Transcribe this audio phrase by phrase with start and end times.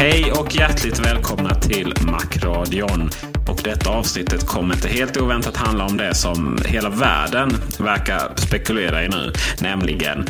[0.00, 3.10] Hej och hjärtligt välkomna till Macradion.
[3.48, 9.04] Och detta avsnittet kommer inte helt oväntat handla om det som hela världen verkar spekulera
[9.04, 9.32] i nu.
[9.60, 10.26] Nämligen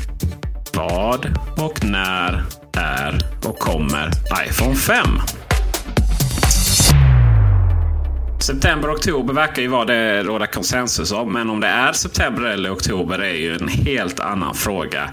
[0.75, 1.27] vad
[1.59, 2.43] och när
[2.77, 4.11] är och kommer
[4.49, 5.07] iPhone 5?
[8.41, 11.33] September och oktober verkar ju vara det råda konsensus om.
[11.33, 15.11] Men om det är september eller oktober är ju en helt annan fråga.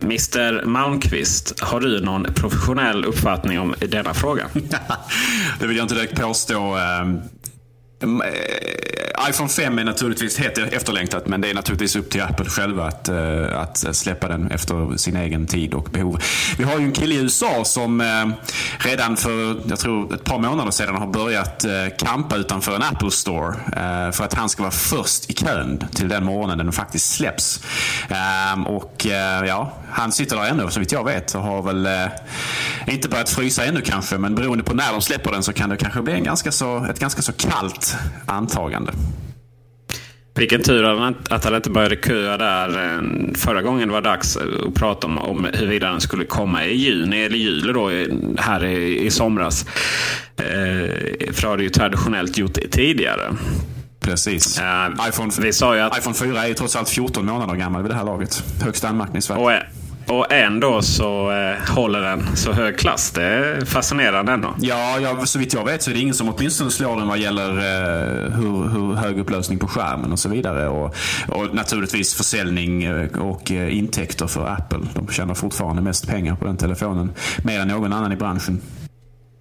[0.00, 4.48] Mr Malmqvist, har du någon professionell uppfattning om denna fråga?
[5.60, 6.76] det vill jag inte direkt påstå.
[6.76, 7.20] Ehm,
[8.02, 12.22] Mm, eh, iPhone 5 är naturligtvis helt e- efterlängtat men det är naturligtvis upp till
[12.22, 16.22] Apple själva att, eh, att eh, släppa den efter sin egen tid och behov.
[16.58, 18.02] Vi har ju en kille i USA som
[18.78, 21.64] redan för, jag tror ett par månader sedan har börjat
[21.98, 23.54] kampa utanför en Apple Store
[24.12, 27.60] för att han ska vara först i kön till den morgonen den faktiskt släpps.
[28.08, 29.06] Ehm, och
[29.46, 31.88] ja, han sitter där ännu så vitt jag vet och har väl
[32.86, 35.76] inte börjat frysa ännu kanske men beroende på när de släpper den så kan det
[35.76, 37.85] kanske bli en ganska så, ett ganska så kallt
[38.26, 38.92] antagande.
[40.34, 40.84] Vilken tur
[41.30, 43.02] att han inte började köa där eh,
[43.34, 47.24] förra gången det var dags att prata om, om huruvida den skulle komma i juni
[47.24, 47.90] eller juli då,
[48.42, 49.66] här i, i somras.
[50.36, 50.44] Eh,
[51.32, 53.32] för det har det ju traditionellt gjort tidigare.
[54.00, 54.60] Precis.
[54.60, 57.82] Uh, iPhone, vi sa ju att, iPhone 4 är ju trots allt 14 månader gammal
[57.82, 58.44] vid det här laget.
[58.62, 59.38] Högst anmärkningsvärt.
[59.38, 59.50] Och,
[60.06, 63.10] och ändå så eh, håller den så hög klass.
[63.10, 64.54] Det är fascinerande ändå.
[64.60, 67.18] Ja, ja, så vitt jag vet så är det ingen som åtminstone slår den vad
[67.18, 70.68] gäller eh, hur, hur, hög upplösning på skärmen och så vidare.
[70.68, 70.94] Och,
[71.28, 74.78] och naturligtvis försäljning eh, och eh, intäkter för Apple.
[74.94, 77.12] De tjänar fortfarande mest pengar på den telefonen.
[77.44, 78.60] Mer än någon annan i branschen.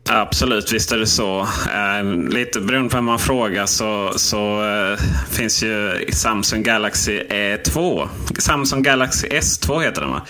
[0.10, 1.48] Absolut, visst är det så.
[1.74, 5.00] Eh, lite beroende på vem man frågar så, så eh,
[5.30, 8.08] finns ju Samsung Galaxy E2.
[8.40, 10.22] Samsung Galaxy S2 heter den va?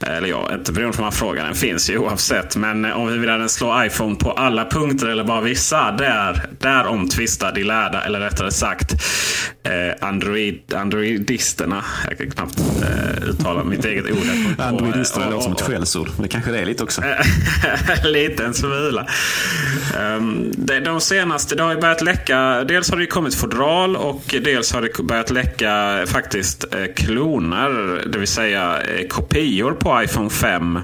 [0.00, 1.44] Eller ja, inte beroende på vem man frågar.
[1.44, 2.56] Den finns ju oavsett.
[2.56, 5.92] Men eh, om vi vill att den slår iPhone på alla punkter eller bara vissa.
[5.92, 8.94] Där, där omtvistar de lärda, eller rättare sagt
[10.00, 11.84] Android, Androidisterna.
[12.08, 12.60] Jag kan knappt
[13.22, 14.18] uttala mitt eget ord.
[14.58, 16.08] Androidisterna låter som ett skällsord.
[16.18, 17.02] Det kanske det är lite också.
[18.04, 19.06] lite en smula.
[19.98, 20.52] Ehm,
[20.84, 22.64] de senaste, det har ju börjat läcka.
[22.64, 28.02] Dels har det kommit fodral och dels har det börjat läcka faktiskt eh, kloner.
[28.06, 30.76] Det vill säga eh, kopior på iPhone 5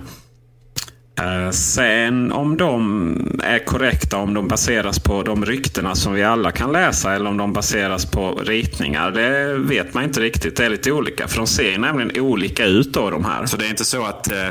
[1.20, 6.50] eh, sen om de är korrekta, om de baseras på de ryktena som vi alla
[6.50, 9.10] kan läsa eller om de baseras på ritningar.
[9.10, 10.56] Det vet man inte riktigt.
[10.56, 11.28] Det är lite olika.
[11.28, 13.46] För de ser nämligen olika ut då de här.
[13.46, 14.48] Så det är inte så att eh,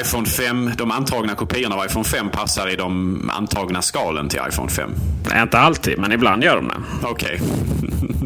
[0.00, 4.70] iPhone 5, de antagna kopiorna av iPhone 5 passar i de antagna skalen till iPhone
[4.70, 4.90] 5?
[5.30, 6.74] Nej, inte alltid, men ibland gör de det.
[7.02, 7.40] Okej.
[7.40, 7.48] Okay.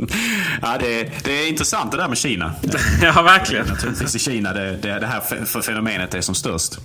[0.62, 2.53] ja, det, det, är intressant det där med Kina.
[3.03, 3.66] ja, verkligen.
[3.66, 6.78] Naturligtvis i Kina det, det, det här fenomenet är som störst.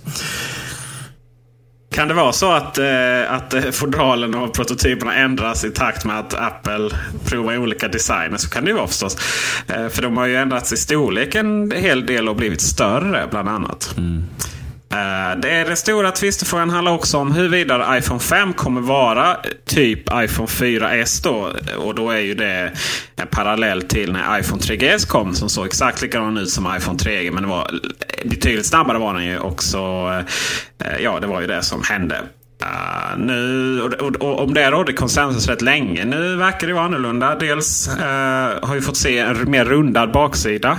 [1.96, 6.34] Kan det vara så att, eh, att fodralen och prototyperna ändras i takt med att
[6.34, 6.90] Apple
[7.24, 8.36] provar olika designer?
[8.36, 9.16] Så kan det ju vara förstås.
[9.68, 13.48] Eh, för de har ju ändrats i storlek en hel del och blivit större bland
[13.48, 13.94] annat.
[13.96, 14.24] Mm.
[14.92, 19.98] Eh, det är den stora tvistefrågan handlar också om huruvida iPhone 5 kommer vara typ
[19.98, 21.52] iPhone 4S då.
[21.78, 22.72] Och då är ju det
[23.16, 27.30] en parallell till när iPhone 3GS kom som såg exakt likadan ut som iPhone 3G.
[27.30, 27.70] Men det var
[28.24, 29.78] betydligt snabbare var den ju också.
[30.84, 32.22] Eh, ja, det var ju det som hände.
[32.62, 36.04] Uh, nu, och, och, och, om det rådde konsensus rätt länge.
[36.04, 37.34] Nu verkar det vara annorlunda.
[37.34, 38.04] Dels uh,
[38.62, 40.78] har vi fått se en mer rundad baksida.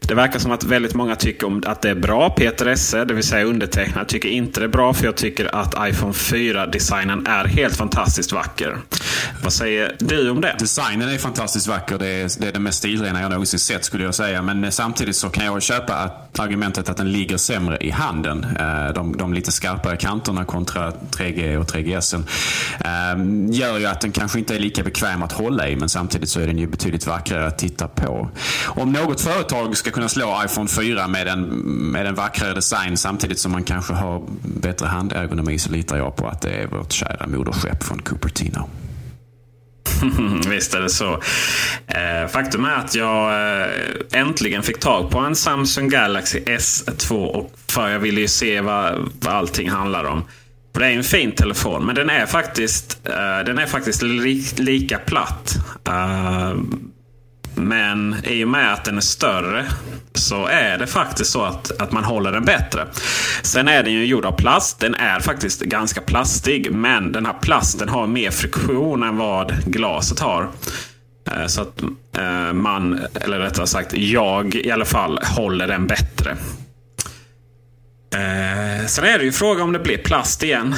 [0.00, 2.30] Det verkar som att väldigt många tycker om att det är bra.
[2.30, 4.94] Peter Esse, det vill säga undertecknad, tycker inte det är bra.
[4.94, 8.76] För jag tycker att iPhone 4-designen är helt fantastiskt vacker.
[9.42, 10.56] Vad säger du om det?
[10.58, 11.98] Designen är fantastiskt vacker.
[11.98, 14.42] Det är, det är det mest stilrena jag någonsin sett skulle jag säga.
[14.42, 18.44] Men eh, samtidigt så kan jag köpa att argumentet att den ligger sämre i handen.
[18.44, 22.24] Uh, de, de lite skarpare kanterna kontra 3G och 3GS.
[22.84, 26.28] Ehm, gör ju att den kanske inte är lika bekväm att hålla i men samtidigt
[26.28, 28.30] så är den ju betydligt vackrare att titta på.
[28.66, 31.42] Om något företag ska kunna slå iPhone 4 med en,
[31.92, 36.28] med en vackrare design samtidigt som man kanske har bättre handergonomi så litar jag på
[36.28, 38.68] att det är vårt kära moderskepp från Cupertino.
[40.48, 41.20] Visst är det så.
[41.86, 43.30] Eh, faktum är att jag
[43.60, 43.68] eh,
[44.12, 49.10] äntligen fick tag på en Samsung Galaxy S2 och för jag ville ju se vad,
[49.20, 50.24] vad allting handlar om
[50.78, 54.98] det är en fin telefon, men den är faktiskt, uh, den är faktiskt li lika
[54.98, 55.56] platt.
[55.88, 56.60] Uh,
[57.54, 59.66] men i och med att den är större
[60.14, 62.86] så är det faktiskt så att, att man håller den bättre.
[63.42, 64.80] Sen är den ju gjord av plast.
[64.80, 66.72] Den är faktiskt ganska plastig.
[66.72, 70.48] Men den här plasten har mer friktion än vad glaset har.
[71.30, 71.82] Eh, så att
[72.52, 76.36] man, eller rättare sagt jag i alla fall, håller den bättre.
[78.10, 80.74] Eh, sen är det ju fråga om det blir plast igen.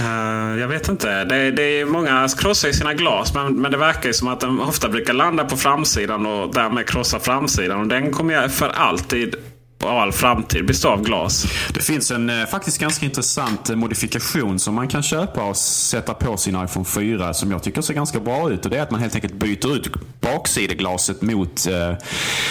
[0.00, 1.24] Uh, jag vet inte.
[1.24, 4.40] Det, det är många krossar ju sina glas men, men det verkar ju som att
[4.40, 7.80] den ofta brukar landa på framsidan och därmed krossa framsidan.
[7.80, 9.36] Och den kommer jag för alltid
[9.84, 11.46] av all framtid bestå av glas.
[11.74, 16.14] Det finns en eh, faktiskt ganska intressant eh, modifikation som man kan köpa och sätta
[16.14, 18.64] på sin iPhone 4 som jag tycker ser ganska bra ut.
[18.64, 19.88] Och det är att man helt enkelt byter ut
[20.20, 21.96] baksideglaset mot, eh,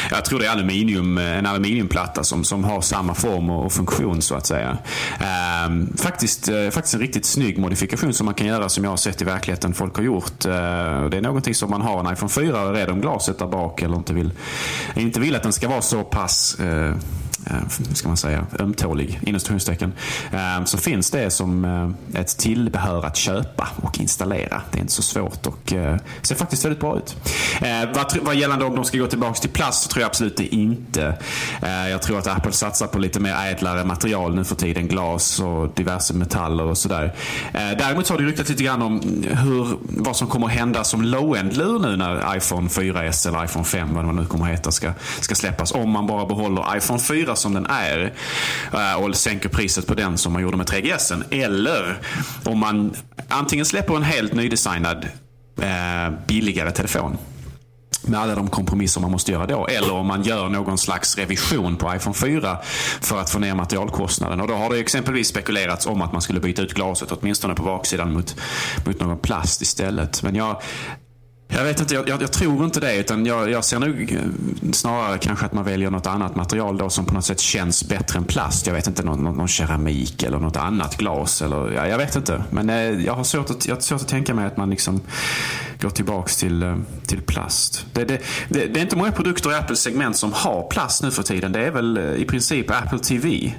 [0.09, 4.21] jag tror det är aluminium, eh, en aluminiumplatta som, som har samma form och, funktion
[4.21, 4.77] så att säga.
[5.19, 8.97] Eh, faktiskt, eh, faktiskt en riktigt snygg modifikation som man kan göra som jag har
[8.97, 10.45] sett i verkligheten folk har gjort.
[10.45, 13.39] Eh, det är någonting som man har en iPhone 4 och är rädd om glaset
[13.39, 14.31] där bak eller inte vill,
[14.95, 16.95] inte vill att den ska vara så pass eh,
[17.49, 19.39] Eh, ska man säga, ömtålig, inom
[20.31, 24.61] eh, så finns det som eh, ett tillbehör att köpa och installera.
[24.71, 27.15] Det är inte så svårt och eh, ser faktiskt väldigt bra ut.
[27.61, 30.37] Eh, vad, vad gällande om de ska gå tillbaka till plast så tror jag absolut
[30.37, 31.17] det inte.
[31.61, 34.87] Eh, jag tror att Apple satsar på lite mer ädlare material nu för tiden.
[34.87, 37.13] Glas och diverse metaller och sådär.
[37.53, 41.01] Eh, däremot har det ryktats lite grann om hur, vad som kommer att hända som
[41.01, 44.91] low-end-lur nu när iPhone 4S eller iPhone 5, vad det nu kommer att heta, ska,
[45.19, 45.71] ska släppas.
[45.71, 48.13] Om man bara behåller iPhone 4 som den är
[48.73, 51.23] eh, och sänker priset på den som man gjorde med 3GS.
[51.31, 51.97] Eller
[52.43, 52.93] om man
[53.29, 55.07] antingen släpper en helt nydesignad
[55.61, 57.17] eh, billigare telefon
[58.07, 59.67] med alla de kompromisser man måste göra då.
[59.67, 62.57] Eller om man gör någon slags revision på iPhone 4
[63.01, 64.41] för att få ner materialkostnaden.
[64.41, 67.63] Och då har det exempelvis spekulerats om att man skulle byta ut glaset åtminstone på
[67.63, 68.35] baksidan mot,
[68.85, 70.23] mot någon plast istället.
[70.23, 70.61] Men jag
[71.47, 72.97] jag vet inte, jag, jag, tror inte det.
[72.97, 76.89] Utan jag, jag, ser nog eh, snarare kanske att man väljer något annat material då
[76.89, 78.67] som på något sätt känns bättre än plast.
[78.67, 81.41] Jag vet inte, någon, någon keramik eller något annat glas.
[81.41, 82.43] Eller, ja, jag vet inte.
[82.49, 85.01] Men eh, jag, har svårt att, jag har svårt att tänka mig att man liksom
[85.81, 87.85] går tillbaks till, eh, till plast.
[87.93, 91.11] Det, det, det, det är inte många produkter i Apples segment som har plast nu
[91.11, 91.51] för tiden.
[91.51, 93.53] Det är väl eh, i princip Apple TV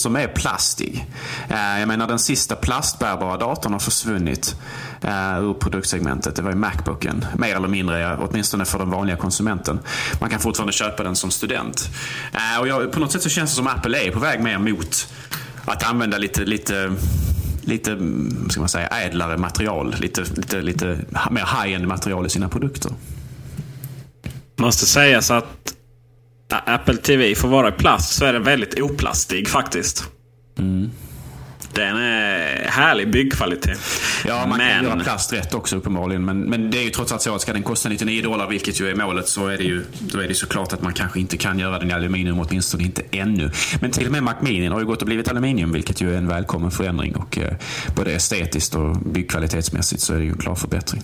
[0.00, 1.06] som är plastig.
[1.48, 4.56] Eh, jag menar den sista plastbärbara datorn har försvunnit
[5.02, 6.36] eh, ur produktsegmentet.
[6.36, 7.24] Det var ju Macbooken.
[7.38, 9.80] Mer eller mindre, åtminstone för den vanliga konsumenten.
[10.20, 11.88] Man kan fortfarande köpa den som student.
[12.32, 14.58] Eh, och jag, på något sätt så känns det som Apple är på väg mer
[14.58, 15.08] mot
[15.64, 16.92] att använda lite, lite
[17.62, 17.98] lite
[18.48, 19.94] ska man säga, ädlare material.
[19.98, 20.98] Lite, lite, lite
[21.30, 22.92] mer high-end material i sina produkter.
[24.56, 25.74] Måste sägas att
[26.58, 30.04] Apple TV får vara i plast så är den väldigt oplastig faktiskt.
[30.58, 30.90] Mm.
[31.72, 33.78] Den är härlig byggkvalitet.
[34.26, 34.74] Ja, man men...
[34.74, 36.24] kan göra plast rätt också uppenbarligen.
[36.24, 38.80] Men, men det är ju trots allt så att ska den kosta 99 dollar, vilket
[38.80, 41.36] ju är målet, så är det ju då är det såklart att man kanske inte
[41.36, 43.50] kan göra den i aluminium, åtminstone inte ännu.
[43.80, 46.18] Men till och med Mac Mini har ju gått och blivit aluminium, vilket ju är
[46.18, 47.16] en välkommen förändring.
[47.16, 47.52] Och eh,
[47.96, 51.02] både estetiskt och byggkvalitetsmässigt så är det ju en klar förbättring.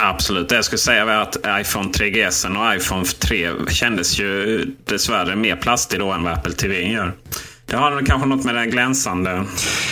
[0.00, 0.48] Absolut.
[0.48, 5.56] Det jag skulle säga var att iPhone 3GS och iPhone 3 kändes ju dessvärre mer
[5.56, 7.12] plastig då än vad Apple TV gör.
[7.68, 9.44] Det har kanske något med den glänsande...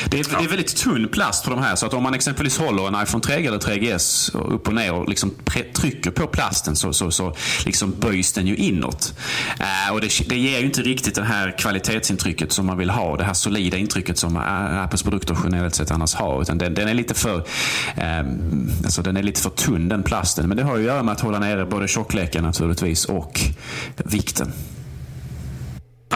[0.09, 0.39] Det är, ja.
[0.39, 1.77] det är väldigt tunn plast på de här.
[1.77, 5.09] Så att om man exempelvis håller en iPhone 3 eller 3GS upp och ner och
[5.09, 5.35] liksom
[5.75, 7.35] trycker på plasten så, så, så
[7.67, 9.15] liksom böjs den ju inåt.
[9.61, 13.17] Uh, och det, det, ger ju inte riktigt det här kvalitetsintrycket som man vill ha.
[13.17, 16.43] Det här solida intrycket som Apples produkter generellt sett annars har.
[16.43, 20.49] Utan den, den är lite för um, alltså den är lite för tunn den plasten.
[20.49, 23.41] Men det har ju att göra med att hålla nere både tjockleken naturligtvis och
[23.97, 24.53] vikten.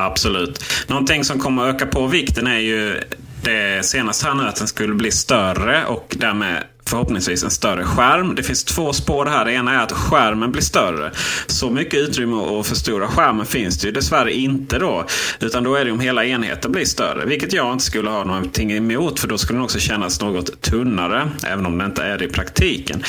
[0.07, 0.65] Absolut.
[0.87, 3.01] Någonting som kommer att öka på vikten är ju
[3.43, 8.35] det senaste här nu att den skulle bli större och därmed förhoppningsvis en större skärm.
[8.35, 9.45] Det finns två spår här.
[9.45, 11.11] Det ena är att skärmen blir större.
[11.47, 15.05] Så mycket utrymme att förstora skärmen finns det ju dessvärre inte då.
[15.41, 17.25] Utan då är det om hela enheten blir större.
[17.25, 19.21] Vilket jag inte skulle ha någonting emot.
[19.21, 21.29] För då skulle den också kännas något tunnare.
[21.47, 23.05] Även om det inte är det i praktiken.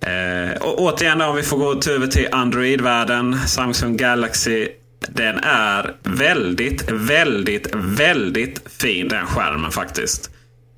[0.00, 3.38] Eh, och återigen om vi får gå över till Android-världen.
[3.46, 4.68] Samsung Galaxy
[5.08, 10.30] den är väldigt, väldigt, väldigt fin den skärmen faktiskt.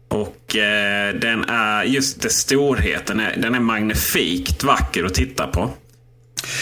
[0.09, 3.16] Och eh, den är just det storheten.
[3.16, 5.71] Den är, den är magnifikt vacker att titta på.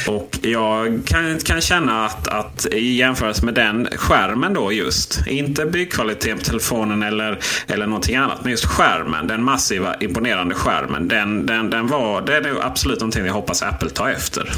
[0.08, 5.66] Och jag kan, kan känna att, att i jämförelse med den skärmen då just, inte
[5.66, 11.46] byggkvaliteten på telefonen eller, eller någonting annat, men just skärmen, den massiva imponerande skärmen, den,
[11.46, 14.52] den, den var, det är absolut någonting jag hoppas Apple tar efter.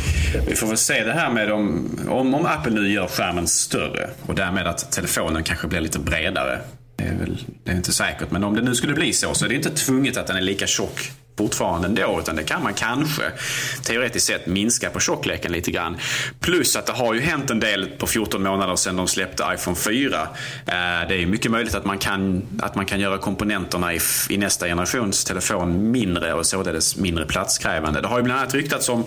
[0.48, 4.10] Vi får väl se det här med om, om, om Apple nu gör skärmen större
[4.26, 6.58] och därmed att telefonen kanske blir lite bredare.
[6.96, 9.44] Det är väl det är inte säkert, men om det nu skulle bli så så
[9.44, 12.20] är det inte tvunget att den är lika tjock fortfarande ändå.
[12.20, 13.22] Utan det kan man kanske
[13.82, 15.96] teoretiskt sett minska på tjockleken lite grann.
[16.40, 19.76] Plus att det har ju hänt en del på 14 månader sedan de släppte iPhone
[19.76, 20.20] 4.
[20.20, 20.28] Eh,
[21.08, 24.00] det är mycket möjligt att man kan, att man kan göra komponenterna i,
[24.30, 28.00] i nästa generations telefon mindre och således mindre platskrävande.
[28.00, 29.04] Det har ju bland annat ryktats om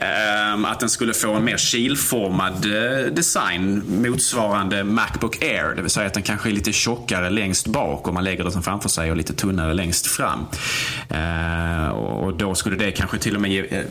[0.00, 5.74] Ehm, att den skulle få en mer kilformad eh, design motsvarande Macbook Air.
[5.76, 8.62] Det vill säga att den kanske är lite tjockare längst bak om man lägger den
[8.62, 10.46] framför sig och lite tunnare längst fram.
[11.08, 13.84] Ehm, och då skulle det kanske till och med ge, eh,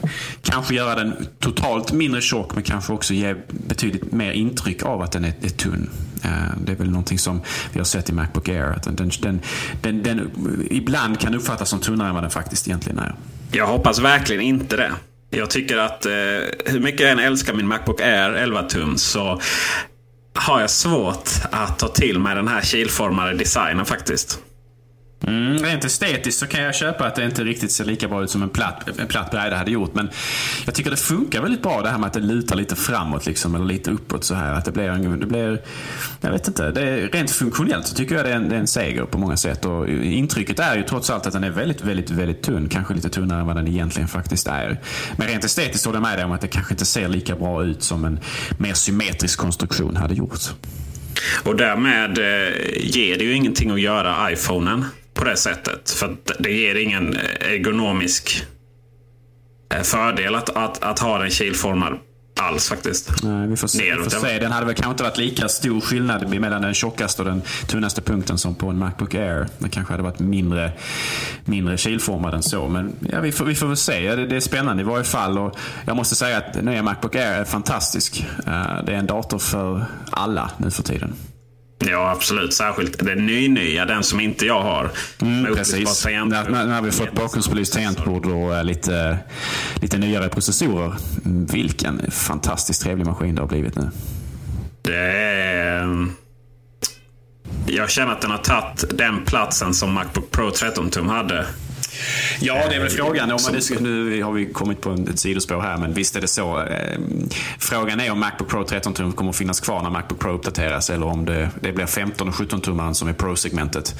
[0.43, 5.11] kanske göra den totalt mindre tjock men kanske också ge betydligt mer intryck av att
[5.11, 5.89] den är, är tunn.
[6.23, 7.41] Ehm, det är väl någonting som
[7.73, 8.63] vi har sett i Macbook Air.
[8.63, 9.41] Att den, den,
[9.81, 10.31] den, den
[10.71, 13.15] ibland kan uppfattas som tunnare än vad den faktiskt egentligen är.
[13.51, 14.91] Jag hoppas verkligen inte det.
[15.29, 16.11] Jag tycker att eh,
[16.65, 19.41] hur mycket jag än älskar min Macbook Air 11 tum så
[20.35, 24.39] har jag svårt att ta till mig den här kilformade designen faktiskt.
[25.27, 28.29] Mm, rent estetiskt så kan jag köpa att det inte riktigt ser lika bra ut
[28.29, 29.93] som en platt, en platt bräda hade gjort.
[29.93, 30.09] Men
[30.65, 33.55] jag tycker det funkar väldigt bra det här med att det lutar lite framåt liksom,
[33.55, 34.53] eller lite uppåt så här.
[34.53, 35.61] Att det blir, det blir
[36.21, 38.59] jag vet inte, det är, rent funktionellt så tycker jag det är, en, det är
[38.59, 39.65] en seger på många sätt.
[39.65, 42.69] Och intrycket är ju trots allt att den är väldigt, väldigt, väldigt tunn.
[42.69, 44.79] Kanske lite tunnare än vad den egentligen faktiskt är.
[45.17, 47.63] Men rent estetiskt håller jag med dig om att det kanske inte ser lika bra
[47.63, 48.19] ut som en
[48.57, 50.39] mer symmetrisk konstruktion hade gjort.
[51.43, 54.85] Och därmed eh, ger det ju ingenting att göra iPhonen
[55.19, 55.89] på det sättet.
[55.89, 58.45] För det ger ingen ergonomisk
[59.73, 61.99] eh, fördel att, att, att ha den kilformad
[62.39, 63.23] alls faktiskt.
[63.23, 63.95] Nej, vi får se.
[63.95, 64.39] Vi får se.
[64.39, 68.01] Den hade väl kanske inte varit lika stor skillnad mellan den tjockaste och den tunnaste
[68.01, 69.47] punkten som på en Macbook Air.
[69.57, 70.71] Den kanske hade varit mindre,
[71.45, 72.67] mindre kilformad än så.
[72.67, 74.15] Men ja, vi, får, vi får väl se.
[74.15, 75.37] Det, det är spännande i varje fall.
[75.37, 78.25] Och jag måste säga att nya Macbook Air är fantastisk.
[78.47, 81.13] Eh, det är en dator för alla nu för tiden.
[81.87, 82.53] Ja, absolut.
[82.53, 84.91] Särskilt den ny-nya, den som inte jag har.
[85.21, 86.05] Mm, precis.
[86.05, 89.17] När, när, när vi fått bakgrundsbelyst tangentbord och äh, lite,
[89.81, 90.93] lite nyare processorer.
[91.51, 93.89] Vilken fantastiskt trevlig maskin det har blivit nu.
[94.81, 95.83] Det är...
[95.83, 96.11] Mm,
[97.67, 101.45] jag känner att den har tagit den platsen som Macbook Pro 13 tum hade
[102.39, 103.31] Ja, det är väl frågan.
[103.31, 106.57] Om man, nu har vi kommit på ett sidospår här, men visst är det så.
[106.57, 107.29] Ehm,
[107.59, 110.89] frågan är om Macbook Pro 13 tum kommer att finnas kvar när Macbook Pro uppdateras
[110.89, 113.95] eller om det, det blir 15 och 17 tummaren som är Pro-segmentet.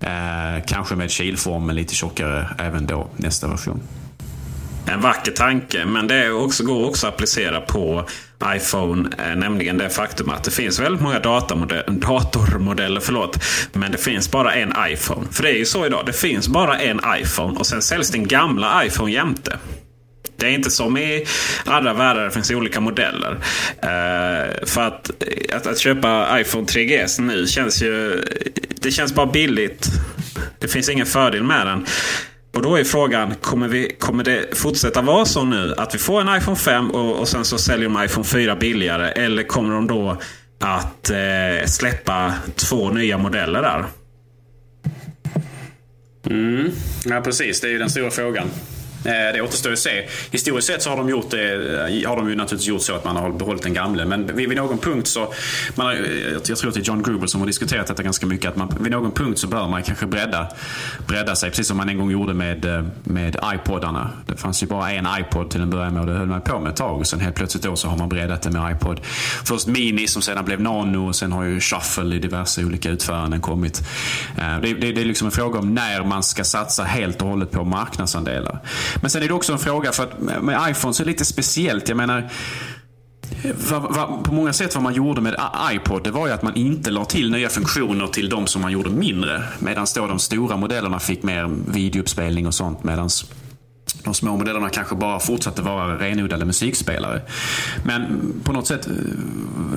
[0.00, 3.80] Eh, kanske med kilform, men lite tjockare även då nästa version.
[4.86, 8.04] En vacker tanke, men det också, går också att applicera på
[8.56, 9.08] iPhone.
[9.18, 13.00] Eh, nämligen det faktum att det finns väldigt många datormodeller.
[13.00, 13.38] Förlåt,
[13.72, 15.26] men det finns bara en iPhone.
[15.32, 16.02] För det är ju så idag.
[16.06, 19.58] Det finns bara en iPhone och sen säljs den gamla iPhone jämte.
[20.36, 21.26] Det är inte som i
[21.64, 23.30] andra världar, det finns olika modeller.
[23.32, 28.24] Uh, för att, eh, att, att, köpa iPhone 3GS nu känns ju...
[28.80, 29.86] Det känns bara billigt.
[30.58, 31.86] Det finns ingen fördel med den.
[32.54, 36.20] Och då är frågan, kommer, vi, kommer det fortsätta vara så nu att vi får
[36.20, 39.08] en iPhone 5 och, och sen så säljer de iPhone 4 billigare?
[39.08, 40.16] Eller kommer de då
[40.60, 43.84] att eh, släppa två nya modeller där?
[46.26, 46.70] Mm.
[47.04, 47.60] Ja, precis.
[47.60, 48.46] Det är ju den stora frågan.
[49.04, 50.08] Eh, det återstår att se.
[50.30, 53.04] Historiskt sett så har de, gjort det, eh, har de ju naturligtvis gjort så att
[53.04, 54.04] man har behållit den gamle.
[54.04, 55.34] Men vid, vid någon punkt så,
[55.74, 56.00] man har, eh,
[56.46, 58.76] jag tror att det är John Grubel som har diskuterat detta ganska mycket, att man,
[58.80, 60.48] vid någon punkt så bör man kanske bredda,
[61.06, 61.50] bredda sig.
[61.50, 64.10] Precis som man en gång gjorde med, med iPodarna.
[64.26, 66.60] Det fanns ju bara en iPod till en början med och det höll man på
[66.60, 67.00] med ett tag.
[67.00, 69.00] Och sen helt plötsligt då så har man breddat det med iPod.
[69.44, 73.40] Först Mini som sedan blev Nano och sen har ju Shuffle i diverse olika utföranden
[73.40, 73.82] kommit.
[74.62, 77.50] Det, det, det är liksom en fråga om när man ska satsa helt och hållet
[77.50, 78.58] på marknadsandelar.
[79.00, 81.24] Men sen är det också en fråga, för att med iPhone så är det lite
[81.24, 81.88] speciellt.
[81.88, 82.30] Jag menar,
[84.24, 85.36] på många sätt vad man gjorde med
[85.72, 88.72] iPod, det var ju att man inte la till nya funktioner till de som man
[88.72, 89.42] gjorde mindre.
[89.58, 92.84] Medan då de stora modellerna fick mer videouppspelning och sånt.
[92.84, 93.26] Medans
[94.04, 97.20] de små modellerna kanske bara fortsatte vara renodlade musikspelare.
[97.84, 98.92] Men på något sätt, eh,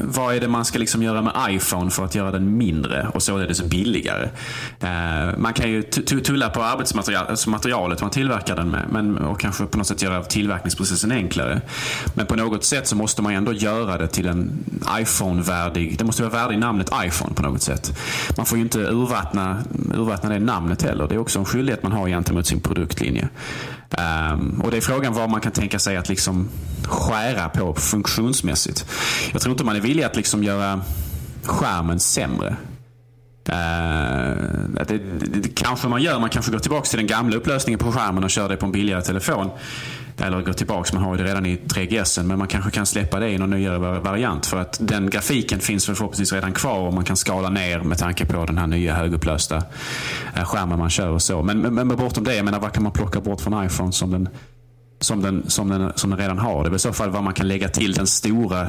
[0.03, 3.23] vad är det man ska liksom göra med iPhone för att göra den mindre och
[3.23, 4.29] således billigare?
[4.79, 9.77] Eh, man kan ju tulla på arbetsmaterialet man tillverkar den med men, och kanske på
[9.77, 11.61] något sätt göra tillverkningsprocessen enklare.
[12.13, 14.51] Men på något sätt så måste man ändå göra det till en
[14.99, 17.99] iPhone-värdig, det måste vara värdig namnet iPhone på något sätt.
[18.37, 19.63] Man får ju inte urvattna,
[19.95, 21.07] urvattna det namnet heller.
[21.07, 23.29] Det är också en skyldighet man har gentemot sin produktlinje.
[23.91, 26.49] Um, och det är frågan vad man kan tänka sig att liksom
[26.83, 28.85] skära på funktionsmässigt.
[29.31, 30.81] Jag tror inte man är villig att liksom göra
[31.43, 32.55] skärmen sämre.
[33.49, 33.55] Uh,
[34.87, 36.19] det, det, det, kanske man gör.
[36.19, 38.71] Man kanske går tillbaka till den gamla upplösningen på skärmen och kör det på en
[38.71, 39.49] billigare telefon.
[40.17, 42.23] Eller går tillbaka, man har ju det redan i 3GS.
[42.23, 44.45] Men man kanske kan släppa det i någon nyare variant.
[44.45, 47.97] För att den grafiken finns väl förhoppningsvis redan kvar och man kan skala ner med
[47.97, 49.63] tanke på den här nya högupplösta
[50.35, 51.43] eh, skärmen man kör och så.
[51.43, 54.11] Men, men, men bortom det, jag menar vad kan man plocka bort från iPhone som
[54.11, 54.29] den,
[54.99, 56.63] som den, som den, som den redan har?
[56.63, 58.67] Det är väl i så fall vad man kan lägga till den stora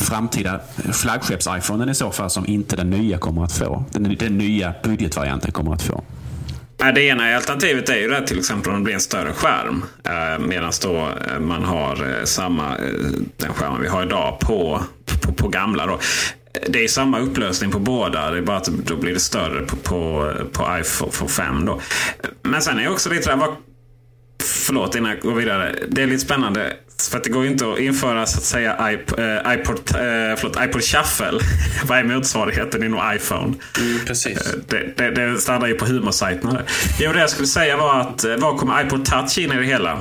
[0.00, 3.84] framtida flaggskepps-iPhonen i så fall som inte den nya kommer att få.
[3.90, 6.04] Den, den nya budgetvarianten kommer att få.
[6.94, 9.84] Det ena alternativet är ju det till exempel om det blir en större skärm.
[10.04, 12.76] Eh, medan då eh, man har eh, samma
[13.36, 14.82] den skärmen vi har idag på,
[15.22, 15.86] på, på gamla.
[15.86, 15.98] Då.
[16.68, 18.30] Det är samma upplösning på båda.
[18.30, 21.66] Det är bara att då blir det större på, på, på iPhone 5.
[21.66, 21.80] Då.
[22.42, 23.48] Men sen är också lite där,
[24.42, 25.74] Förlåt innan jag går vidare.
[25.88, 26.72] Det är lite spännande.
[27.08, 30.36] För att det går ju inte att införa så att säga iPod, äh, iPod, äh,
[30.36, 31.40] förlåt, iPod Shuffle.
[31.84, 33.54] Vad är motsvarigheten inom iPhone?
[33.78, 34.38] Mm, precis.
[34.38, 36.62] Eh, det, det, det stannar ju på humorsajterna.
[36.98, 40.00] Jo, det jag skulle säga var att var kommer iPod Touch in i det hela?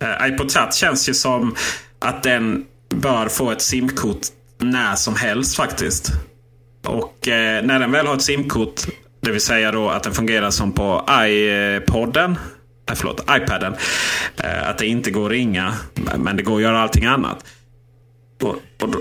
[0.00, 1.54] Äh, iPod Touch känns ju som
[1.98, 4.20] att den bör få ett simkort
[4.58, 6.12] när som helst faktiskt.
[6.86, 8.80] Och äh, när den väl har ett simkort,
[9.20, 12.36] det vill säga då att den fungerar som på iPodden
[12.88, 13.74] Eh, förlåt, iPaden.
[14.36, 15.74] Eh, att det inte går att ringa,
[16.16, 17.44] men det går att göra allting annat.
[18.42, 18.94] Och, och,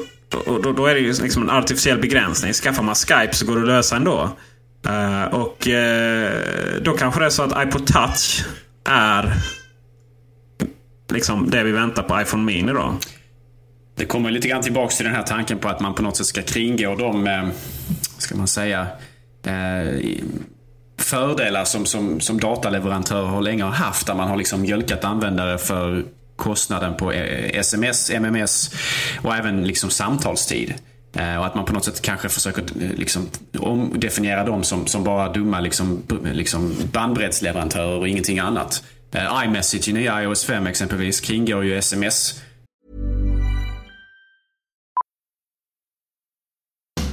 [0.47, 2.53] och då, då, är det ju liksom en artificiell begränsning.
[2.53, 4.29] Skaffar man Skype så går det att lösa ändå.
[4.87, 8.45] Uh, och uh, då kanske det är så att iPod Touch
[8.89, 9.33] är
[11.11, 12.97] liksom det vi väntar på iPhone Mini då.
[13.97, 16.25] Det kommer lite grann tillbaka till den här tanken på att man på något sätt
[16.25, 17.47] ska kringgå de, eh,
[18.17, 18.87] ska man säga,
[20.97, 24.07] fördelar som, som, som dataleverantörer har länge haft.
[24.07, 28.71] Där man har liksom mjölkat användare för kostnaden på e, sms, MMS
[29.21, 30.73] och även liksom samtalstid.
[31.15, 35.03] Eh, och att man på något sätt kanske försöker eh, liksom omdefiniera dem som, som
[35.03, 38.83] bara dumma liksom, liksom bandbreddsleverantörer och ingenting annat.
[39.11, 42.41] Eh, iMessage i nya iOS 5 exempelvis kringgår ju sms.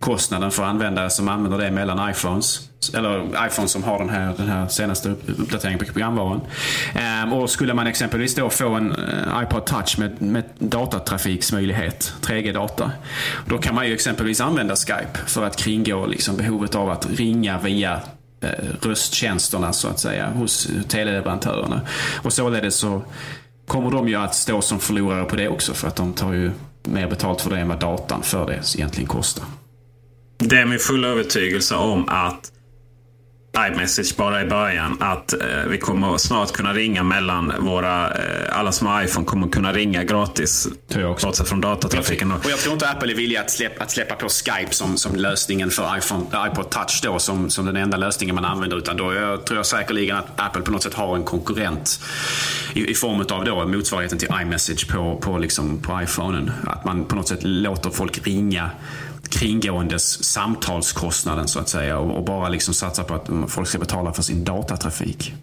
[0.00, 2.70] Kostnaden för användare som använder det mellan iPhones.
[2.94, 6.40] Eller iPhones som har den här, den här senaste uppdateringen på programvaran.
[6.94, 12.90] Ehm, och skulle man exempelvis då få en eh, iPod Touch med, med datatrafiksmöjlighet, 3G-data.
[13.46, 17.58] Då kan man ju exempelvis använda Skype för att kringgå liksom behovet av att ringa
[17.58, 18.00] via
[18.40, 18.48] eh,
[18.82, 21.80] rösttjänsterna så att säga hos teleleverantörerna.
[22.22, 23.02] Och således så
[23.66, 26.50] kommer de ju att stå som förlorare på det också för att de tar ju
[26.82, 29.44] mer betalt för det än vad datan för det egentligen kostar.
[30.38, 32.52] Det är min fulla övertygelse om att
[33.58, 34.96] iMessage bara i början.
[35.00, 38.10] Att eh, vi kommer snart kunna ringa mellan våra...
[38.10, 40.68] Eh, alla som har iPhone kommer kunna ringa gratis.
[41.22, 42.32] Bortsett från datatrafiken.
[42.32, 45.16] Och jag tror inte Apple är villiga att släppa, att släppa på Skype som, som
[45.16, 47.18] lösningen för iPhone, iPod Touch då.
[47.18, 48.76] Som, som den enda lösningen man använder.
[48.76, 52.00] Utan då jag tror jag säkerligen att Apple på något sätt har en konkurrent
[52.74, 56.52] i, i form av då motsvarigheten till iMessage på, på, liksom, på iPhonen.
[56.66, 58.70] Att man på något sätt låter folk ringa
[59.30, 64.12] kringgåendes samtalskostnaden så att säga och, och bara liksom satsa på att folk ska betala
[64.12, 65.34] för sin datatrafik.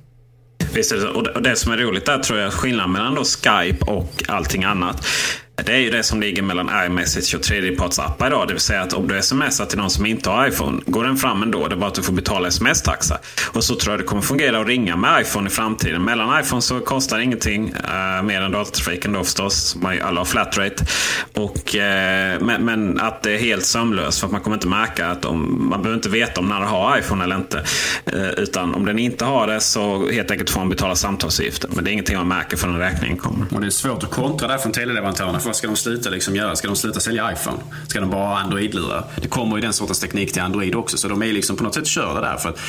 [0.73, 0.91] Visst.
[0.91, 5.07] Och det som är roligt där tror jag skillnaden mellan då Skype och allting annat.
[5.55, 8.47] Det är ju det som ligger mellan iMessage och tredjepartsappar idag.
[8.47, 11.17] Det vill säga att om du smsar till någon som inte har iPhone, går den
[11.17, 11.67] fram ändå.
[11.67, 13.19] Det är bara att du får betala sms-taxa.
[13.53, 16.03] Och så tror jag det kommer fungera att ringa med iPhone i framtiden.
[16.03, 19.77] Mellan iPhone så kostar det ingenting Eh, mer än datatrafiken då förstås.
[20.03, 20.85] Alla har flat rate.
[21.33, 25.07] Och, eh, men, men, att det är helt sömlöst för att man kommer inte märka
[25.07, 27.63] att de, man behöver inte veta om när du har iPhone eller inte.
[28.05, 31.71] Eh, utan om den inte har det så helt enkelt får man betala samtalsavgiften.
[31.75, 33.45] Men det är ingenting man märker förrän räkningen kommer.
[33.51, 35.39] Och det är svårt att kontra där från teleleverantörerna.
[35.43, 36.55] För vad ska de sluta liksom göra?
[36.55, 37.57] Ska de sluta sälja iPhone?
[37.87, 39.05] Ska de bara ha Android-lurar?
[39.15, 40.97] Det kommer ju den sortens teknik till Android också.
[40.97, 42.37] Så de är liksom på något sätt körda där.
[42.37, 42.59] För att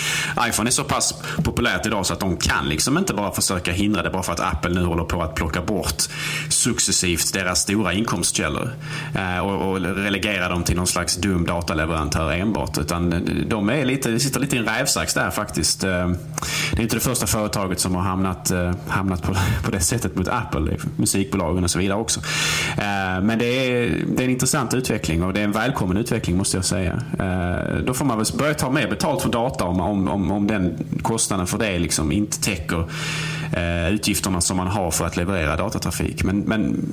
[0.49, 4.03] iPhone är så pass populärt idag så att de kan liksom inte bara försöka hindra
[4.03, 6.03] det bara för att Apple nu håller på att plocka bort
[6.49, 8.71] successivt deras stora inkomstkällor.
[9.15, 12.79] Eh, och, och relegera dem till någon slags dum dataleverantör enbart.
[12.79, 15.85] Utan de är lite, sitter lite i en rävsax där faktiskt.
[15.85, 16.09] Eh,
[16.73, 20.17] det är inte det första företaget som har hamnat, eh, hamnat på, på det sättet
[20.17, 20.77] mot Apple.
[20.97, 22.21] Musikbolagen och så vidare också.
[22.79, 26.37] Eh, men det är, det är en intressant utveckling och det är en välkommen utveckling
[26.37, 27.03] måste jag säga.
[27.19, 30.79] Eh, då får man väl börja ta mer betalt för data om, om, om den
[31.03, 32.85] kostnaden för det liksom inte täcker
[33.53, 36.25] eh, utgifterna som man har för att leverera datatrafik.
[36.25, 36.87] Men, men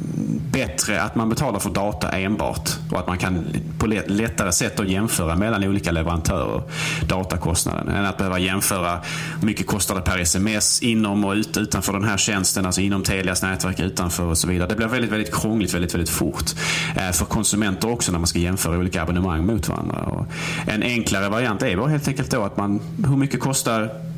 [0.52, 3.46] bättre att man betalar för data enbart och att man kan
[3.78, 6.62] på lättare sätt att jämföra mellan olika leverantörer
[7.08, 9.00] datakostnaden än att behöva jämföra
[9.40, 13.04] hur mycket kostar det per sms inom och ut, utanför den här tjänsten, alltså inom
[13.04, 14.70] Telias nätverk utanför och så vidare.
[14.70, 16.52] Det blir väldigt, väldigt krångligt väldigt, väldigt fort
[16.96, 19.98] eh, för konsumenter också när man ska jämföra olika abonnemang mot varandra.
[19.98, 20.26] Och
[20.68, 24.11] en enklare variant är helt enkelt då att man, hur mycket kostar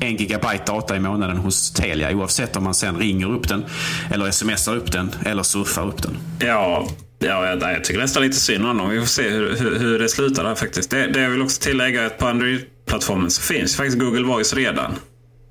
[0.00, 3.64] en gigabyte data i månaden hos Telia oavsett om man sen ringer upp den
[4.10, 6.18] eller smsar upp den eller surfar upp den.
[6.38, 6.86] Ja,
[7.22, 8.90] Ja, jag, tycker nästan lite synd om dem.
[8.90, 10.90] Vi får se hur, hur, hur det slutar där faktiskt.
[10.90, 14.92] Det, det jag vill också tillägga att på Android-plattformen så finns faktiskt Google Voice redan.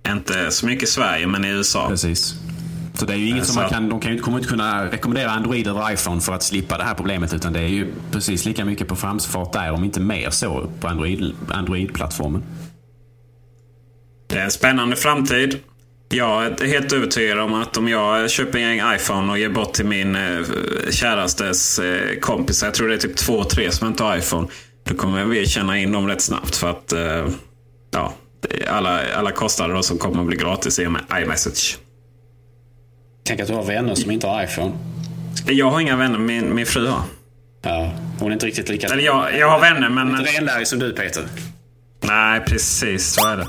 [0.07, 1.87] Inte så mycket i Sverige, men i USA.
[1.87, 2.35] Precis.
[2.93, 5.31] Så det är ju inget som man kan, de kan ju, kommer inte kunna rekommendera
[5.31, 7.33] Android över iPhone för att slippa det här problemet.
[7.33, 10.87] Utan det är ju precis lika mycket på framfart där, om inte mer så, på
[11.49, 12.43] Android-plattformen.
[14.29, 15.59] Det är en spännande framtid.
[16.09, 19.85] Jag är helt övertygad om att om jag köper en iPhone och ger bort till
[19.85, 20.39] min eh,
[20.89, 24.47] kärastes eh, kompis, jag tror det är typ två, tre som inte har iPhone.
[24.83, 27.27] Då kommer vi känna in dem rätt snabbt för att eh,
[27.91, 28.13] ja,
[28.67, 31.77] alla, alla kostnader som kommer att bli gratis i och med iMessage.
[33.25, 34.71] Tänk att du har vänner som inte har iPhone.
[35.45, 37.01] Jag har inga vänner, min, min fru har.
[37.61, 38.87] Ja, hon är inte riktigt lika...
[38.87, 40.09] Eller jag, jag har vänner men...
[40.09, 41.23] Inte renlärig som du Peter.
[42.01, 43.47] Nej, precis så är det.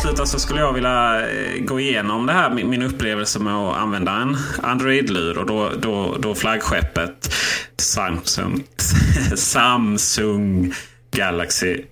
[0.00, 4.12] Avsluta så skulle jag vilja eh, gå igenom det här, min upplevelse med att använda
[4.12, 7.34] en Android-lur och då, då, då flaggskeppet
[7.76, 8.64] Samsung,
[9.36, 10.74] Samsung
[11.10, 11.82] Galaxy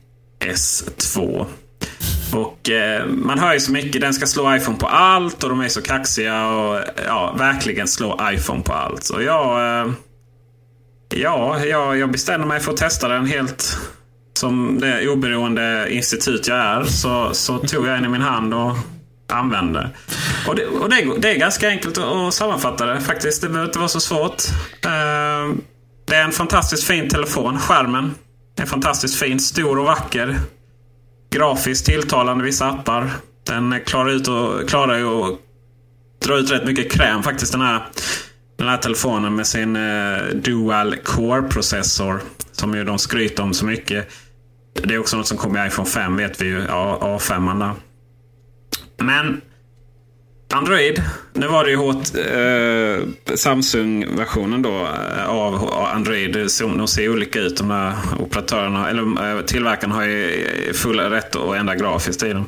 [0.40, 1.46] S2.
[2.32, 4.00] Och eh, man hör ju så mycket.
[4.00, 7.88] Den ska slå iPhone på allt och de är så kaxiga och eh, ja, verkligen
[7.88, 9.04] slå iPhone på allt.
[9.04, 9.92] Så jag, eh,
[11.14, 13.78] ja, jag, jag bestämde mig för att testa den helt
[14.38, 18.76] som det oberoende institut jag är så, så tog jag en i min hand och
[19.32, 19.90] använde.
[20.46, 23.42] Och, det, och det, det, är ganska enkelt att sammanfatta det faktiskt.
[23.42, 24.42] Det behöver inte vara så svårt.
[24.84, 25.56] Eh,
[26.06, 27.58] det är en fantastiskt fin telefon.
[27.58, 28.14] Skärmen
[28.56, 29.40] är fantastiskt fin.
[29.40, 30.36] Stor och vacker.
[31.30, 33.10] Grafiskt tilltalande vissa appar.
[33.46, 35.38] Den klarar, ut och, klarar ju att
[36.24, 37.82] dra ut rätt mycket kräm faktiskt den här,
[38.58, 42.20] den här telefonen med sin eh, Dual Core-processor.
[42.52, 44.08] Som ju de skryter om så mycket.
[44.82, 46.64] Det är också något som kommer i iPhone 5 vet vi ju.
[46.68, 47.74] Ja, A5 där.
[49.04, 49.40] Men
[50.52, 51.02] Android.
[51.32, 56.32] Nu var det ju hårt eh, Samsung-versionen då eh, av Android.
[56.58, 58.90] De ser olika ut de där operatörerna.
[58.90, 62.46] Eller eh, tillverkarna har ju eh, full rätt att ändra grafiskt i dem.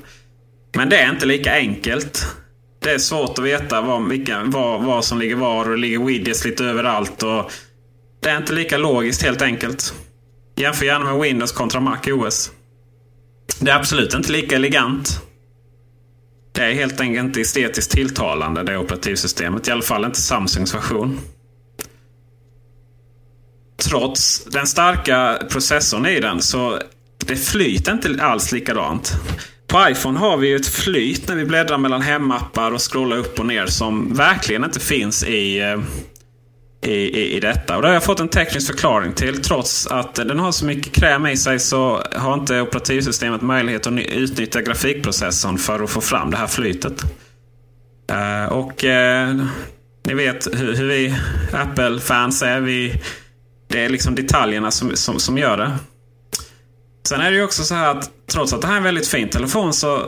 [0.77, 2.37] Men det är inte lika enkelt.
[2.83, 5.99] Det är svårt att veta vad, vilka, vad, vad som ligger var och det ligger
[5.99, 7.23] widgets lite överallt.
[7.23, 7.53] Och
[8.23, 9.95] det är inte lika logiskt helt enkelt.
[10.61, 12.51] Jämför gärna med Windows kontra Mac OS.
[13.59, 15.21] Det är absolut inte lika elegant.
[16.53, 19.69] Det är helt enkelt inte estetiskt tilltalande det operativsystemet.
[19.69, 21.21] I alla fall inte Samsungs version.
[23.77, 26.79] Trots den starka processorn i den så
[27.19, 29.13] det flyter inte alls likadant.
[29.67, 33.39] På iPhone har vi ju ett flyt när vi bläddrar mellan hemappar och scrollar upp
[33.39, 35.81] och ner som verkligen inte finns i eh,
[36.83, 37.77] i, i, i detta.
[37.77, 39.43] Och det har jag fått en teknisk förklaring till.
[39.43, 43.99] Trots att den har så mycket kräm i sig så har inte operativsystemet möjlighet att
[43.99, 47.05] utnyttja grafikprocessorn för att få fram det här flytet.
[48.13, 49.47] Uh, och uh,
[50.05, 51.15] ni vet hur, hur vi
[51.53, 52.61] Apple-fans är.
[52.61, 53.03] Vi,
[53.69, 55.73] det är liksom detaljerna som, som, som gör det.
[57.09, 59.09] Sen är det ju också så här att trots att det här är en väldigt
[59.09, 60.07] fin telefon så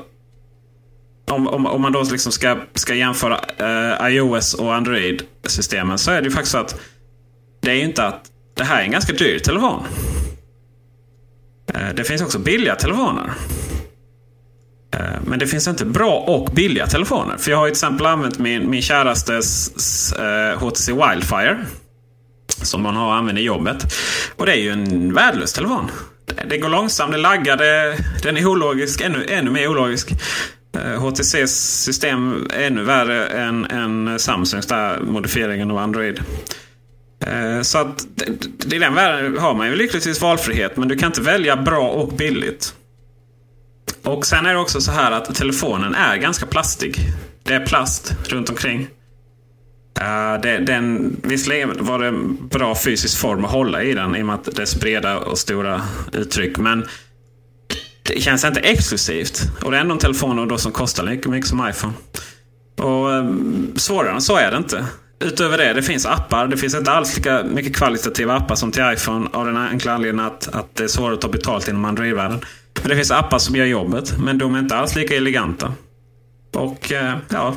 [1.31, 6.21] om, om, om man då liksom ska, ska jämföra eh, iOS och Android-systemen så är
[6.21, 6.81] det ju faktiskt så att
[7.63, 8.21] det är ju inte att
[8.55, 9.87] det här är en ganska dyr telefon.
[11.75, 13.33] Eh, det finns också billiga telefoner.
[14.97, 17.37] Eh, men det finns inte bra och billiga telefoner.
[17.37, 19.73] För jag har till exempel använt min, min kärastes
[20.57, 21.67] HTC eh, Wildfire.
[22.63, 23.95] Som man har använt i jobbet.
[24.37, 25.91] Och det är ju en värdelös telefon.
[26.49, 30.13] Det går långsamt, det laggar, det, den är ologisk, ännu, ännu mer ologisk.
[30.77, 36.23] Eh, HTCs system är ännu värre än, än Samsungs där modifieringen av Android.
[37.27, 38.07] Eh, så att
[38.73, 42.13] i den världen har man ju lyckligtvis valfrihet men du kan inte välja bra och
[42.13, 42.75] billigt.
[44.03, 46.97] Och sen är det också så här att telefonen är ganska plastig.
[47.43, 48.89] Det är plast runt omkring.
[50.01, 54.23] Uh, det, den, visserligen var det en bra fysisk form att hålla i den i
[54.23, 55.83] och med att dess breda och stora
[56.13, 56.59] uttryck.
[56.59, 56.87] Men
[58.03, 59.43] det känns inte exklusivt.
[59.63, 61.93] Och det är ändå en telefon då som kostar lika mycket som iPhone.
[62.79, 64.87] Och um, svårare än så är det inte.
[65.21, 66.47] Utöver det, det finns appar.
[66.47, 70.27] Det finns inte alls lika mycket kvalitativa appar som till iPhone av den enkla anledningen
[70.27, 72.41] att, att det är svårare att ta betalt inom Android-världen.
[72.81, 75.73] Men det finns appar som gör jobbet, men de är inte alls lika eleganta.
[76.55, 77.55] Och eh, ja,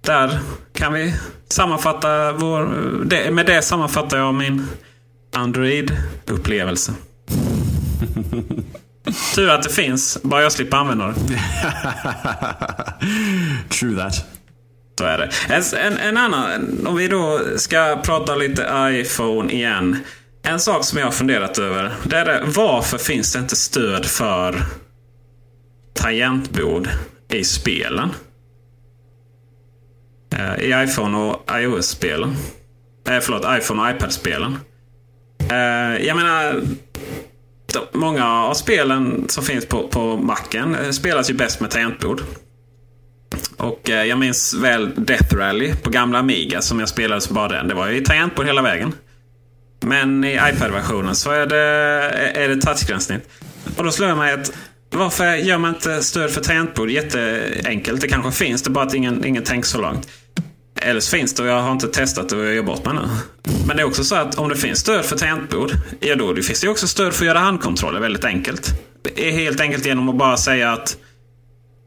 [0.00, 0.38] där
[0.74, 1.14] kan vi
[1.48, 2.70] sammanfatta vår...
[3.04, 4.66] Det, med det sammanfattar jag min
[5.32, 6.92] Android-upplevelse.
[9.34, 11.14] Tur att det finns, bara jag slipper använda det.
[13.78, 14.26] True that.
[14.98, 15.30] Så är det.
[15.78, 19.98] En, en, annan, om vi då ska prata lite iPhone igen.
[20.42, 21.92] En sak som jag har funderat över.
[22.04, 24.62] Det är det, varför finns det inte stöd för
[25.94, 26.88] tangentbord
[27.32, 28.10] i spelen?
[30.34, 32.36] Eh, I iPhone och iOS-spelen.
[33.08, 34.58] Eh, förlåt, iPhone och iPad-spelen.
[35.50, 36.62] Eh, jag menar,
[37.92, 42.20] många av spelen som finns på, på Macen eh, spelas ju bäst med tangentbord.
[43.56, 47.48] Och eh, jag minns väl Death Rally på gamla Amiga som jag spelade som bara
[47.48, 47.68] den.
[47.68, 48.92] Det var ju tangentbord hela vägen.
[49.80, 51.62] Men i iPad-versionen så är det,
[52.34, 53.28] eh, är det touchgränssnitt.
[53.76, 54.52] Och då slår jag mig att
[54.90, 58.00] varför gör man inte stöd för tangentbord jätteenkelt?
[58.00, 60.08] Det kanske finns, det är bara att ingen, ingen tänker så långt.
[60.84, 62.94] Eller så finns det och jag har inte testat det och jag gör bort mig
[62.94, 63.00] nu.
[63.66, 66.42] Men det är också så att om det finns stöd för tangentbord, ja då det
[66.42, 68.70] finns det också stöd för att göra handkontroller väldigt enkelt.
[69.02, 70.96] Det är helt enkelt genom att bara säga att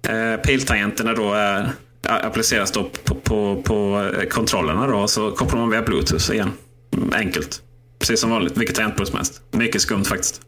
[0.07, 5.07] eh, piltangenterna då eh, är, appliceras då på, på, på kontrollerna då.
[5.07, 6.51] Så kopplar man via Bluetooth igen.
[7.13, 7.61] Enkelt.
[7.99, 8.57] Precis som vanligt.
[8.57, 9.41] Vilket tangentbord som helst.
[9.51, 10.41] Mycket skumt faktiskt.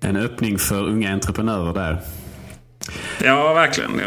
[0.00, 2.00] En öppning för unga entreprenörer där.
[3.24, 4.00] Ja, verkligen.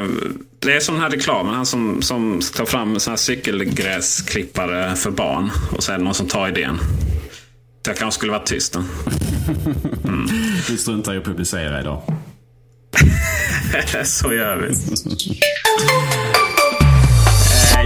[0.60, 1.54] Det är som den här reklamen.
[1.54, 5.50] Han som, som tar fram såna här cykelgräsklippare för barn.
[5.72, 6.80] Och så är det någon som tar idén.
[7.86, 8.76] Jag kanske skulle varit tyst.
[8.76, 10.28] Mm.
[10.70, 12.02] Vi struntar i att publicera idag.
[14.04, 14.76] så gör vi.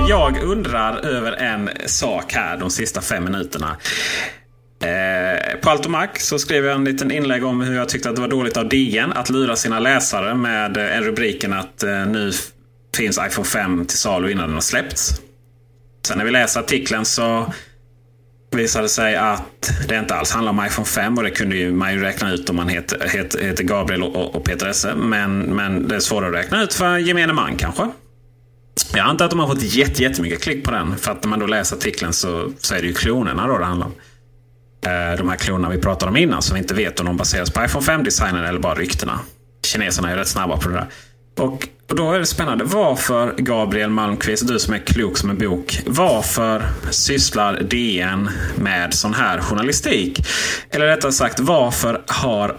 [0.09, 3.77] Jag undrar över en sak här de sista fem minuterna.
[4.83, 8.21] Eh, på Altomac så skrev jag en liten inlägg om hur jag tyckte att det
[8.21, 12.31] var dåligt av DN att lura sina läsare med en rubriken att eh, nu
[12.97, 15.21] finns iPhone 5 till salu innan den har släppts.
[16.07, 17.53] Sen när vi läser artikeln så
[18.51, 21.71] visade det sig att det inte alls handlar om iPhone 5 och det kunde ju
[21.71, 24.95] man ju räkna ut om man heter, heter, heter Gabriel och, och Peter Esse.
[24.95, 27.89] Men, men det är svårare att räkna ut för gemene man kanske.
[28.93, 29.61] Jag antar att de har fått
[29.99, 30.97] jättemycket klick på den.
[30.97, 33.65] För att när man då läser artikeln så, så är det ju klonerna då det
[33.65, 33.93] handlar om.
[34.85, 37.51] Eh, de här klonerna vi pratade om innan som vi inte vet om de baseras
[37.51, 39.19] på iPhone 5-designen eller bara ryktena.
[39.65, 40.87] Kineserna är rätt snabba på det där.
[41.39, 42.63] Och, och då är det spännande.
[42.63, 45.81] Varför, Gabriel Malmqvist, du som är klok som en bok.
[45.85, 50.27] Varför sysslar DN med sån här journalistik?
[50.69, 52.55] Eller rättare sagt, varför har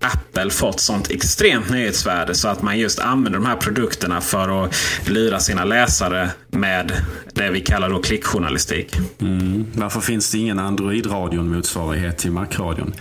[0.00, 4.74] Apple fått sånt extremt nyhetsvärde så att man just använder de här produkterna för att
[5.06, 6.92] lura sina läsare med
[7.32, 8.96] det vi kallar då klickjournalistik.
[9.20, 9.66] Mm.
[9.74, 12.94] Varför finns det ingen Android-radion motsvarighet till Mac-radion?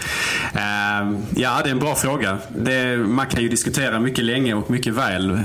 [0.56, 2.38] Uh, ja, det är en bra fråga.
[2.56, 5.40] Det, man kan ju diskutera mycket länge och mycket väl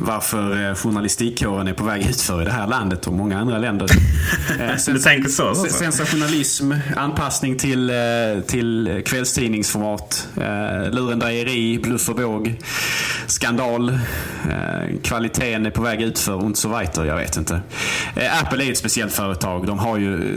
[0.00, 3.88] varför eh, journalistikkåren är på väg utför i det här landet och många andra länder.
[4.60, 5.54] Eh, du tänker så?
[5.54, 5.66] så.
[5.66, 7.96] Sensationalism, anpassning till, eh,
[8.46, 10.28] till kvällstidningsformat,
[10.90, 12.54] lurendrejeri, bluff och båg,
[13.26, 13.98] skandal,
[15.02, 17.60] kvaliteten är på väg utför och så weiter, jag vet inte.
[18.42, 19.66] Apple är ett speciellt företag.
[19.66, 20.34] De har ju,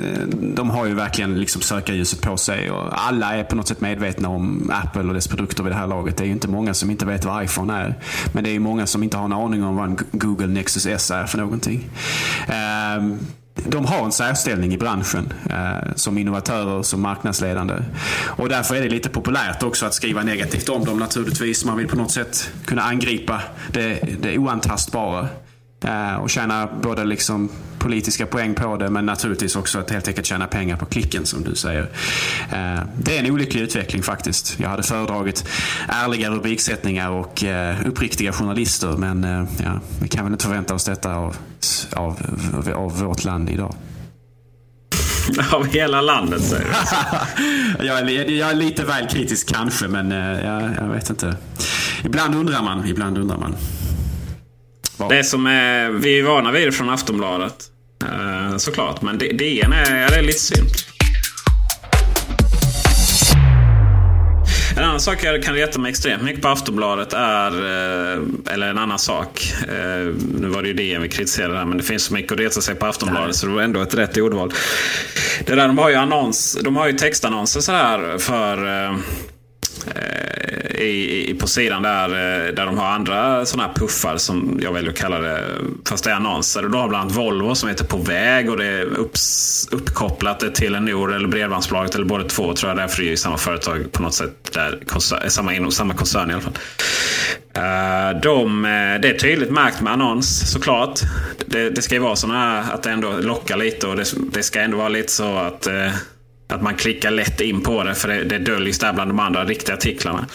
[0.55, 4.29] de har ju verkligen liksom sökarljuset på sig och alla är på något sätt medvetna
[4.29, 6.17] om Apple och dess produkter vid det här laget.
[6.17, 7.95] Det är ju inte många som inte vet vad iPhone är.
[8.33, 10.85] Men det är ju många som inte har en aning om vad en Google Nexus
[10.85, 11.89] S är för någonting.
[12.47, 13.19] Ehm,
[13.55, 17.75] de har en särställning i branschen eh, som innovatörer, som marknadsledande.
[18.25, 21.65] Och därför är det lite populärt också att skriva negativt om dem naturligtvis.
[21.65, 23.41] Man vill på något sätt kunna angripa
[23.73, 25.27] det, det oantastbara.
[25.85, 27.49] Eh, och tjäna både liksom
[27.81, 31.43] politiska poäng på det men naturligtvis också att helt enkelt tjäna pengar på klicken som
[31.43, 31.81] du säger.
[32.51, 34.59] Eh, det är en olycklig utveckling faktiskt.
[34.59, 35.45] Jag hade föredragit
[35.87, 41.15] ärliga rubriksättningar och eh, uppriktiga journalister men ja, vi kan väl inte förvänta oss detta
[41.15, 41.35] av,
[41.93, 42.17] av,
[42.75, 43.75] av vårt land idag.
[45.51, 46.65] Av hela landet säger
[47.77, 47.85] du?
[47.85, 51.35] jag, är, jag är lite väl kritisk kanske men jag, jag vet inte.
[52.03, 53.55] Ibland undrar man, ibland undrar man.
[55.09, 57.55] Det som är, vi är vana vid det från Aftonbladet.
[58.03, 59.01] Eh, såklart.
[59.01, 60.69] Men DN är, är det lite synd.
[64.77, 68.77] En annan sak jag kan reta mig extremt mycket på Aftonbladet är, eh, eller en
[68.77, 69.53] annan sak.
[69.67, 72.39] Eh, nu var det ju DN vi kritiserade här, men det finns så mycket att
[72.39, 74.53] reta sig på Aftonbladet så det var ändå ett rätt ordval.
[75.45, 78.57] Det där, de har ju annons, de har ju textannonser så här för
[79.95, 84.59] Eh, i, i, på sidan där, eh, där de har andra sådana här puffar som
[84.63, 85.43] jag väljer att kalla det.
[85.89, 86.65] Fast det är annonser.
[86.65, 90.55] Och då har bland annat Volvo som heter På väg och det är upps, uppkopplat
[90.55, 92.77] till en eller Bredbandsbolaget eller båda två tror jag.
[92.77, 94.51] Därför är det samma företag på något sätt.
[94.53, 96.53] Där, eh, samma, inom samma koncern i alla fall.
[98.23, 98.63] De,
[99.01, 100.99] det är tydligt märkt med annons såklart.
[101.45, 104.43] Det, det ska ju vara sådana här att det ändå lockar lite och det, det
[104.43, 105.67] ska ändå vara lite så att
[106.51, 109.45] att man klickar lätt in på det för det, det döljs där bland de andra
[109.45, 110.27] riktiga artiklarna.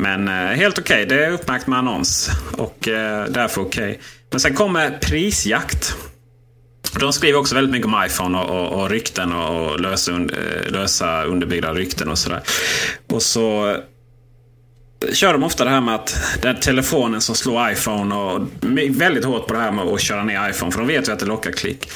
[0.00, 1.16] Men eh, helt okej, okay.
[1.18, 2.30] det är uppmärkt med annons.
[2.52, 3.90] Och eh, därför okej.
[3.90, 4.02] Okay.
[4.30, 5.96] Men sen kommer prisjakt.
[7.00, 10.30] De skriver också väldigt mycket om iPhone och, och, och rykten och, och lösa, und,
[10.30, 12.42] eh, lösa underbyggda rykten och sådär.
[13.06, 18.14] Och så eh, kör de ofta det här med att den telefonen som slår iPhone
[18.14, 18.48] och
[18.90, 20.72] väldigt hårt på det här med att köra ner iPhone.
[20.72, 21.90] För de vet ju att det lockar klick.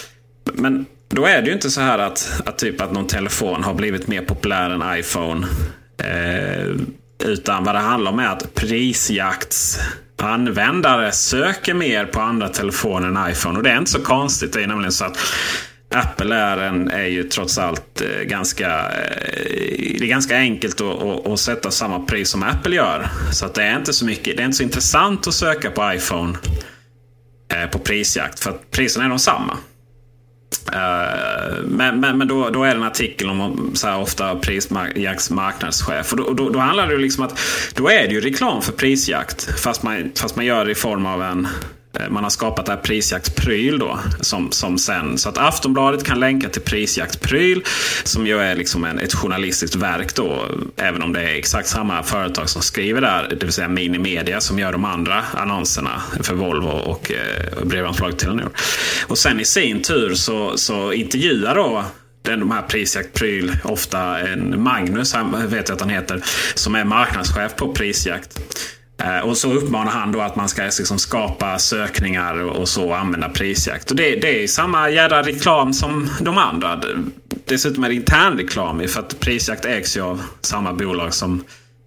[0.52, 3.74] Men då är det ju inte så här att, att, typ att någon telefon har
[3.74, 5.46] blivit mer populär än iPhone.
[5.98, 6.66] Eh,
[7.24, 13.58] utan vad det handlar om är att prisjaktsanvändare söker mer på andra telefoner än iPhone.
[13.58, 14.52] Och det är inte så konstigt.
[14.52, 15.18] Det är nämligen så att
[15.94, 21.02] Apple är, en, är ju trots allt eh, ganska, eh, det är ganska enkelt att,
[21.02, 23.08] att, att, sätta samma pris som Apple gör.
[23.32, 25.92] Så att det är inte så mycket, det är inte så intressant att söka på
[25.94, 26.38] iPhone
[27.54, 28.40] eh, på prisjakt.
[28.40, 29.58] För att priserna är de samma.
[30.72, 35.30] Eh, men men, men då, då är det en artikel om så här, ofta prisjakts
[35.30, 36.12] marknadschef.
[36.12, 37.38] Och då, då, då handlar det ju liksom att
[37.74, 39.60] då är det ju reklam för prisjakt.
[39.60, 41.48] Fast man, fast man gör det i form av en
[42.00, 43.98] Eh, man har skapat det här prisjaktspryl då.
[44.20, 47.62] Som, som sen, så att Aftonbladet kan länka till prisjaktspryl.
[48.04, 50.46] Som ju är liksom en, ett journalistiskt verk då.
[50.76, 53.36] Även om det är exakt samma företag som skriver där.
[53.40, 58.50] Det vill säga Minimedia som gör de andra annonserna för Volvo och eh, bredbandsbolaget Telenor.
[59.06, 61.84] Och sen i sin tur så, så intervjuar då
[62.24, 66.22] den, de här prisjaktpryl, ofta en Magnus, han vet jag att han heter,
[66.54, 68.40] som är marknadschef på prisjakt.
[69.02, 72.98] Eh, och så uppmanar han då att man ska liksom skapa sökningar och så och
[72.98, 73.90] använda prisjakt.
[73.90, 76.80] Och det, det är samma jädra reklam som de andra.
[77.44, 81.44] Dessutom är det internreklam för att prisjakt ägs ju av samma bolag som,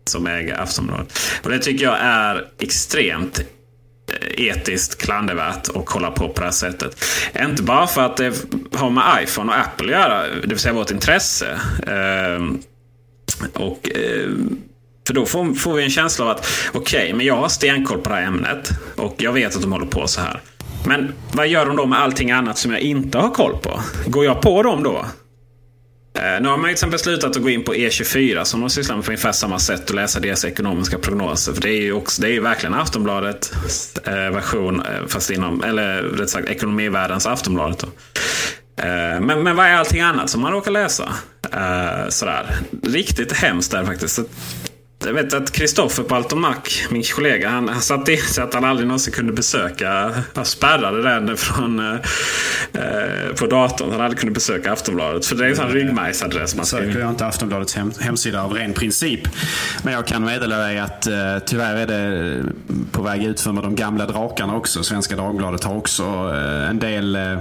[0.10, 1.20] som äger Aftonbladet.
[1.43, 6.52] Och det tycker jag är extremt eh, etiskt klandervärt att kolla på på det här
[6.52, 7.06] sättet.
[7.41, 8.34] Inte bara för att det
[8.74, 11.60] har med iPhone och Apple att göra, det vill säga vårt intresse.
[11.88, 12.43] Eh,
[13.54, 13.89] och
[15.08, 18.02] för då får, får vi en känsla av att okej, okay, men jag har stenkoll
[18.02, 20.41] på det här ämnet och jag vet att de håller på så här.
[20.86, 23.82] Men vad gör de då med allting annat som jag inte har koll på?
[24.06, 25.06] Går jag på dem då?
[26.17, 28.70] Eh, nu har man liksom till exempel slutat att gå in på E24 som de
[28.70, 31.54] sysslar med på ungefär samma sätt och läsa deras ekonomiska prognoser.
[31.54, 36.04] För det är ju också, det är verkligen Aftonbladets eh, version, eh, fast inom, eller
[36.04, 37.80] rätt sagt ekonomivärldens Aftonbladet.
[37.80, 37.88] Då.
[38.84, 41.13] Eh, men, men vad är allting annat som man råkar läsa?
[41.54, 42.56] Eh, sådär.
[42.84, 44.20] Riktigt hemskt där faktiskt.
[45.05, 48.63] Jag vet att Kristoffer på Altomac, min kollega, han, han satte in sig att han
[48.63, 51.95] aldrig någonsin kunde besöka, han spärrade den från, eh,
[52.73, 53.91] eh, på datorn.
[53.91, 55.25] Han aldrig kunde besöka Aftonbladet.
[55.25, 56.55] För det är en sån ryggmärgsadress.
[56.55, 59.21] Man söker jag inte Aftonbladets hem, hemsida av ren princip.
[59.83, 62.43] Men jag kan meddela dig att eh, tyvärr är det
[62.91, 64.83] på väg ut för med de gamla drakarna också.
[64.83, 67.39] Svenska Dagbladet har också eh, en del eh,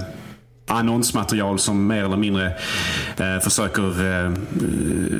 [0.66, 2.46] annonsmaterial som mer eller mindre
[3.16, 4.30] eh, försöker eh,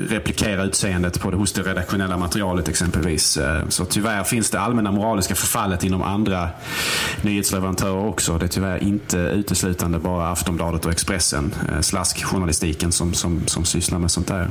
[0.09, 3.37] replikera utseendet på det, hos det redaktionella materialet exempelvis.
[3.37, 6.49] Eh, så tyvärr finns det allmänna moraliska förfallet inom andra
[7.23, 8.39] nyhetsleverantörer också.
[8.39, 13.99] Det är tyvärr inte uteslutande bara Aftonbladet och Expressen, eh, slaskjournalistiken som, som, som sysslar
[13.99, 14.51] med sånt där.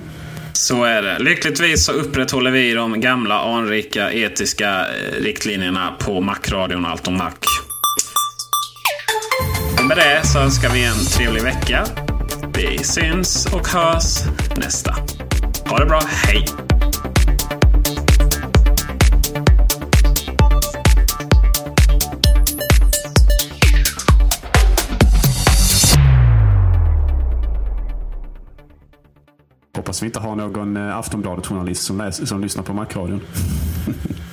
[0.54, 1.20] Så är det.
[1.20, 7.18] Lyckligtvis så upprätthåller vi de gamla anrika etiska eh, riktlinjerna på Macradion och Allt om
[7.18, 7.32] Mac
[9.88, 11.86] med det så önskar vi en trevlig vecka.
[12.58, 14.24] Vi syns och hörs
[14.58, 14.95] nästa.
[15.69, 16.02] Ha det bra.
[16.08, 16.45] Hej!
[29.76, 33.22] Hoppas vi inte har någon eh, Aftonbladet-journalist som, som lyssnar på Macradion.